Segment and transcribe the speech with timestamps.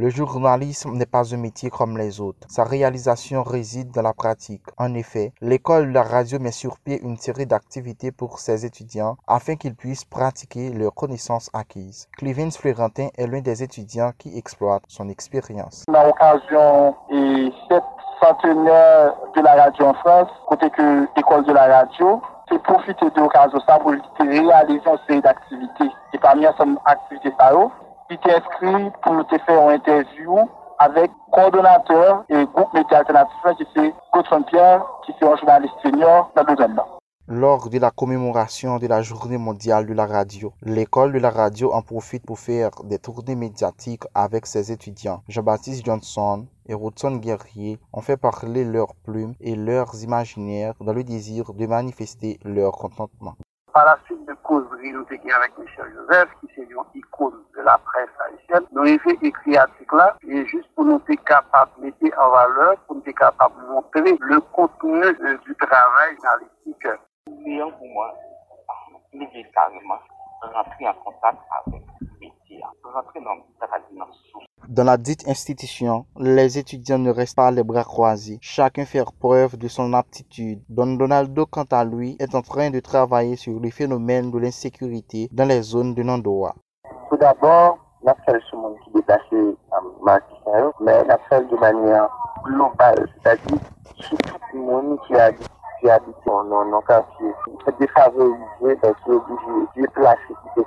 [0.00, 2.48] Le journalisme n'est pas un métier comme les autres.
[2.48, 4.62] Sa réalisation réside dans la pratique.
[4.78, 9.18] En effet, l'école de la radio met sur pied une série d'activités pour ses étudiants
[9.26, 12.08] afin qu'ils puissent pratiquer leurs connaissances acquises.
[12.16, 15.84] Clevins Florentin est l'un des étudiants qui exploite son expérience.
[15.86, 17.84] L'occasion et cette
[18.22, 23.20] centenaire de la radio en France, côté que l'école de la radio, c'est profiter de
[23.20, 25.90] l'occasion pour réaliser une série d'activités.
[26.14, 27.52] Et parmi ces activités, ça
[28.10, 30.38] qui t'est inscrit pour te faire une interview
[30.80, 33.94] avec coordonnateur et groupe média alternatif qui c'est
[34.48, 36.80] Pierre, qui est un journaliste senior dans le domaine
[37.28, 41.72] Lors de la commémoration de la journée mondiale de la radio, l'école de la radio
[41.72, 45.22] en profite pour faire des tournées médiatiques avec ses étudiants.
[45.28, 51.04] Jean-Baptiste Johnson et Rodson Guerrier ont fait parler leurs plumes et leurs imaginaires dans le
[51.04, 53.36] désir de manifester leur contentement.
[53.72, 57.62] Par la suite de causerie, nous étions avec Michel Joseph, qui est une icône de
[57.62, 58.66] la presse haïtienne.
[58.72, 62.30] Nous avons fait écrit article là, et juste pour nous être capables de mettre en
[62.30, 66.88] valeur, pour nous être capables de montrer le contenu euh, du travail journalistique.
[70.82, 71.69] En contact avec
[72.92, 78.38] dans la dimension dans la dite institution, les étudiants ne restent pas les bras croisés.
[78.40, 80.62] Chacun fait preuve de son aptitude.
[80.68, 85.28] Don Donaldo, quant à lui, est en train de travailler sur le phénomène de l'insécurité
[85.32, 86.54] dans les zones de Nandoa.
[87.08, 89.20] Tout d'abord, la seule ce monde qui déplace
[89.72, 92.08] à Marseille, mais la seule de manière
[92.44, 93.58] globale, c'est-à-dire
[93.96, 95.32] sur tout le monde qui a
[95.80, 97.32] qui habitent dans nos quartiers.
[97.64, 99.46] C'est défavorisé, donc c'est obligé
[99.76, 100.66] de déplacer tout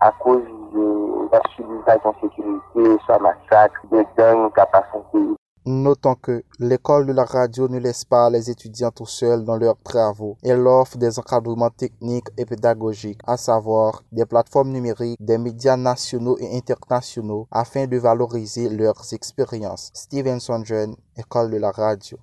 [0.00, 1.05] à cause de
[5.68, 9.76] Notons que l'école de la radio ne laisse pas les étudiants tout seuls dans leurs
[9.82, 10.36] travaux.
[10.44, 16.38] Elle offre des encadrements techniques et pédagogiques, à savoir des plateformes numériques, des médias nationaux
[16.38, 19.90] et internationaux, afin de valoriser leurs expériences.
[19.92, 22.16] Stevenson John, École de la radio.